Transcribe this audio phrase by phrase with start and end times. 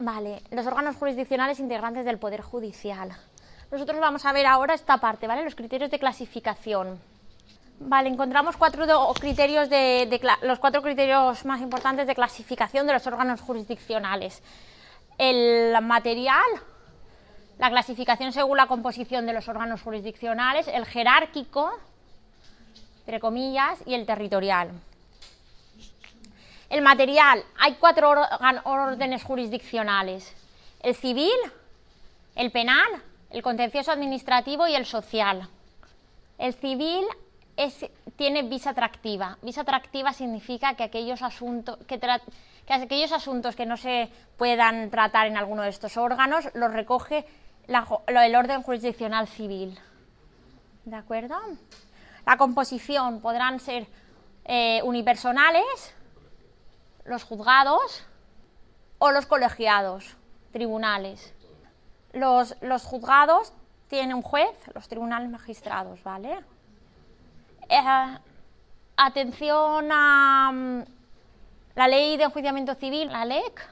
[0.00, 3.10] Vale, los órganos jurisdiccionales integrantes del Poder Judicial.
[3.70, 5.42] Nosotros vamos a ver ahora esta parte, ¿vale?
[5.42, 7.00] Los criterios de clasificación.
[7.80, 8.86] Vale, encontramos cuatro
[9.20, 14.42] criterios de, los cuatro criterios más importantes de clasificación de los órganos jurisdiccionales.
[15.18, 16.46] El material,
[17.58, 21.72] la clasificación según la composición de los órganos jurisdiccionales, el jerárquico,
[23.00, 24.70] entre comillas, y el territorial.
[26.70, 28.10] El material, hay cuatro
[28.64, 30.34] órdenes jurisdiccionales.
[30.82, 31.32] El civil,
[32.34, 32.86] el penal,
[33.30, 35.48] el contencioso administrativo y el social.
[36.36, 37.04] El civil
[37.56, 37.86] es-
[38.16, 39.38] tiene visa atractiva.
[39.42, 41.98] Visa atractiva significa que aquellos, asuntos, que,
[42.68, 47.24] aquellos asuntos que no se puedan tratar en alguno de estos órganos los recoge
[47.66, 49.78] lo- el orden jurisdiccional civil.
[50.84, 51.36] ¿De acuerdo?
[52.26, 53.86] La composición podrán ser
[54.50, 55.94] eh, unipersonales,
[57.08, 58.04] los juzgados
[58.98, 60.16] o los colegiados,
[60.52, 61.34] tribunales.
[62.12, 63.52] Los, los juzgados
[63.88, 66.38] tienen un juez, los tribunales magistrados, ¿vale?
[67.68, 68.18] Eh,
[68.96, 70.82] atención a mm,
[71.74, 73.68] la ley de enjuiciamiento civil, la LEC,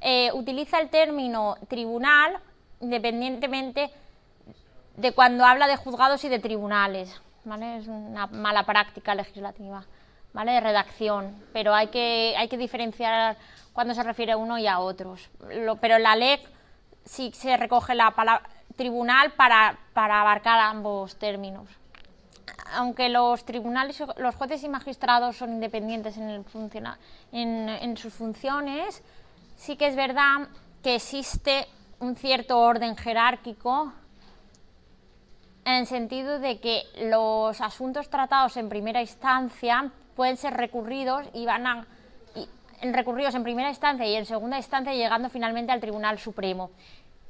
[0.00, 2.38] eh, utiliza el término tribunal
[2.80, 3.90] independientemente
[4.96, 7.78] de cuando habla de juzgados y de tribunales, ¿vale?
[7.78, 9.84] Es una mala práctica legislativa,
[10.44, 13.36] De redacción, pero hay que, hay que diferenciar
[13.72, 15.28] cuando se refiere a uno y a otros.
[15.52, 16.40] Lo- pero la LEC
[17.04, 21.68] sí se recoge la palabra tribunal para, para abarcar ambos términos.
[22.74, 26.98] Aunque los tribunales, los jueces y magistrados son independientes en, el funciona-
[27.32, 29.02] en, en sus funciones,
[29.56, 30.48] sí que es verdad
[30.82, 31.66] que existe
[31.98, 33.92] un cierto orden jerárquico
[35.64, 41.46] en el sentido de que los asuntos tratados en primera instancia pueden ser recurridos y
[41.46, 41.86] van a
[42.34, 46.72] y- recurridos en primera instancia y en segunda instancia llegando finalmente al Tribunal Supremo.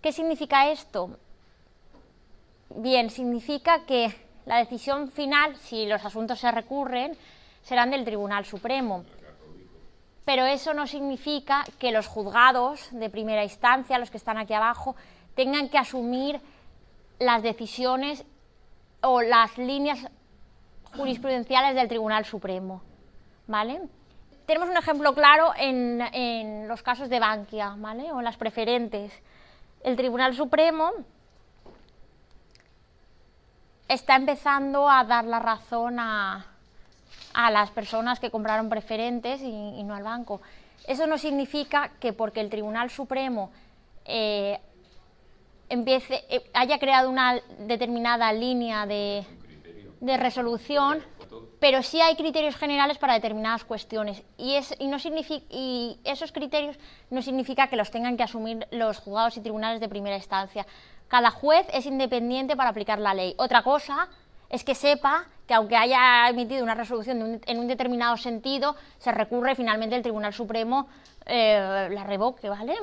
[0.00, 1.18] ¿Qué significa esto?
[2.76, 4.14] Bien, significa que
[4.44, 7.16] la decisión final, si los asuntos se recurren,
[7.64, 9.04] serán del Tribunal Supremo.
[10.24, 14.94] Pero eso no significa que los juzgados de primera instancia, los que están aquí abajo,
[15.34, 16.40] tengan que asumir
[17.18, 18.24] las decisiones
[19.00, 20.08] o las líneas
[20.96, 22.82] jurisprudenciales del Tribunal Supremo.
[23.46, 23.80] ¿Vale?
[24.46, 28.10] Tenemos un ejemplo claro en, en los casos de Bankia, ¿vale?
[28.12, 29.12] O en las preferentes.
[29.82, 30.92] El Tribunal Supremo
[33.88, 36.46] está empezando a dar la razón a,
[37.36, 40.40] a las personas que compraron preferentes y, no al banco.
[40.86, 43.50] Eso no significa que porque el Tribunal Supremo
[44.06, 44.58] eh,
[45.68, 49.26] empiece, eh, haya creado una determinada línea de,
[50.00, 51.02] de resolución,
[51.58, 54.22] pero sí hay criterios generales para determinadas cuestiones.
[54.36, 56.76] Y, es, y, no significa, y esos criterios
[57.10, 60.66] no significa que los tengan que asumir los juzgados y tribunales de primera instancia.
[61.08, 63.34] Cada juez es independiente para aplicar la ley.
[63.38, 64.08] Otra cosa
[64.50, 69.12] es que sepa que aunque haya emitido una resolución un- en un determinado sentido, se
[69.12, 70.88] recurre finalmente el Tribunal Supremo
[71.24, 72.74] eh, la revoque, ¿vale?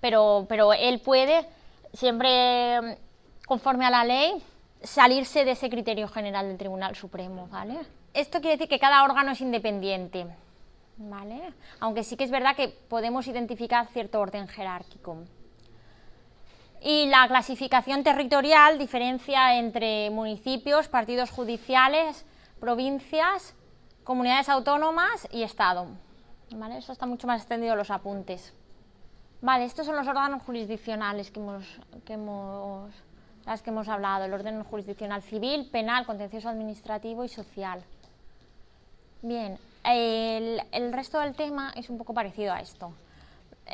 [0.00, 1.46] Pero, pero él puede,
[1.92, 2.94] siempre mm,
[3.46, 4.42] conforme a la ley,
[4.84, 7.78] salirse de ese criterio general del Tribunal Supremo, ¿vale?
[8.12, 10.26] Esto quiere decir que cada órgano es independiente,
[10.96, 11.52] ¿vale?
[11.80, 15.18] Aunque sí que es verdad que podemos identificar cierto orden jerárquico.
[16.80, 22.26] Y la clasificación territorial diferencia entre municipios, partidos judiciales,
[22.60, 23.54] provincias,
[24.04, 25.86] comunidades autónomas y Estado.
[26.50, 26.76] ¿Vale?
[26.76, 28.52] Eso está mucho más extendido en los apuntes.
[29.40, 31.64] Vale, estos son los órganos jurisdiccionales que hemos,
[32.06, 32.94] que hemos,
[33.46, 37.82] las que hemos hablado, el orden jurisdiccional civil, penal, contencioso administrativo y social.
[39.22, 42.92] Bien, el, resto del tema es un poco parecido a esto.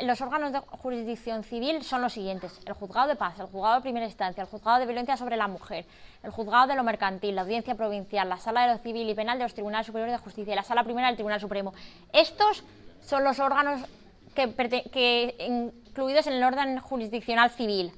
[0.02, 3.80] Los órganos de jurisdicción civil son los siguientes: el juzgado de paz, el juzgado de
[3.80, 5.86] primera instancia, el juzgado de violencia sobre la mujer,
[6.22, 9.38] el juzgado de lo mercantil, la audiencia provincial, la sala de lo civil y penal
[9.38, 11.74] de los tribunales superiores de justicia y la sala primera del Tribunal Supremo.
[12.12, 12.62] Estos
[13.00, 13.80] son los órganos
[14.34, 15.34] que
[15.90, 17.92] incluidos en el orden jurisdiccional civil.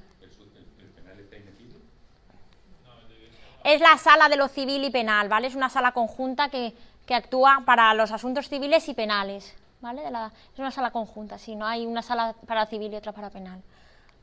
[3.65, 5.47] Es la sala de lo civil y penal, ¿vale?
[5.47, 6.75] Es una sala conjunta que,
[7.07, 10.03] que actúa para los asuntos civiles y penales, ¿vale?
[10.07, 13.63] Es una sala conjunta, si no hay una sala para civil y otra para penal,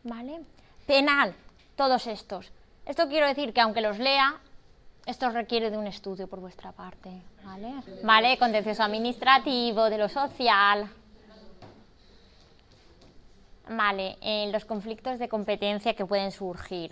[0.03, 0.41] ¿vale?
[0.85, 1.35] Penal,
[1.75, 2.51] todos estos.
[2.85, 4.39] Esto quiero decir que aunque los lea,
[5.05, 7.09] esto requiere de un estudio por vuestra parte,
[7.43, 7.73] ¿vale?
[8.03, 8.37] ¿Vale?
[8.37, 10.89] Contencioso administrativo, de lo social.
[13.69, 14.17] Vale,
[14.51, 16.91] los conflictos de competencia que pueden surgir.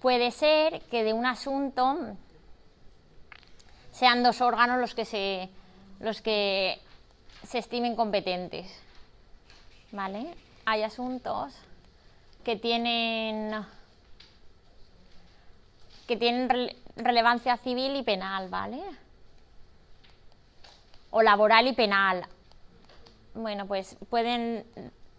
[0.00, 1.96] Puede ser que de un asunto
[3.92, 5.48] sean dos órganos los que se
[6.00, 6.78] los que
[7.42, 8.66] se estimen competentes.
[9.92, 10.34] ¿Vale?
[10.64, 11.54] Hay asuntos
[12.44, 13.52] que tienen
[16.06, 18.80] que tienen relevancia civil y penal, ¿vale?
[21.10, 22.26] O laboral y penal.
[23.34, 24.64] Bueno, pues pueden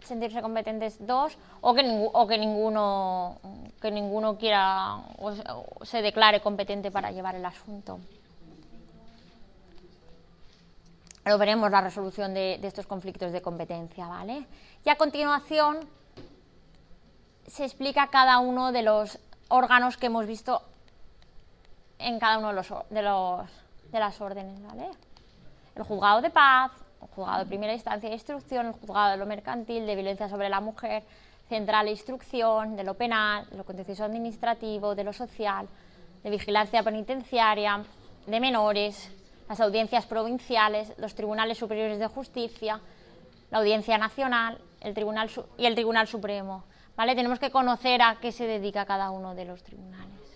[0.00, 3.38] sentirse competentes dos o que, o que ninguno
[3.80, 5.32] que ninguno quiera o
[5.84, 7.98] se declare competente para llevar el asunto.
[11.24, 14.46] Lo veremos la resolución de, de estos conflictos de competencia, ¿vale?
[14.84, 15.78] Y a continuación
[17.46, 19.18] se explica cada uno de los
[19.48, 20.62] órganos que hemos visto
[21.98, 23.50] en cada uno de, los, de, los,
[23.90, 24.90] de las órdenes, ¿vale?
[25.74, 29.86] El juzgado de paz, juzgado de primera instancia de instrucción, el juzgado de lo mercantil,
[29.86, 31.04] de violencia sobre la mujer,
[31.48, 35.68] central de instrucción, de lo penal, de lo contencioso administrativo, de lo social,
[36.22, 37.82] de vigilancia penitenciaria,
[38.26, 39.10] de menores,
[39.48, 42.80] las audiencias provinciales, los tribunales superiores de justicia,
[43.50, 46.64] la Audiencia Nacional el tribunal y el Tribunal Supremo.
[46.96, 47.14] ¿vale?
[47.14, 50.17] Tenemos que conocer a qué se dedica cada uno de los tribunales.